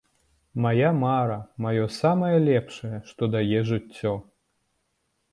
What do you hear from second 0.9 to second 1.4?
мара,